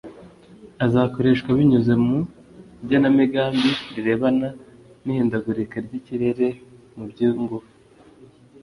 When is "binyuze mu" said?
1.57-2.19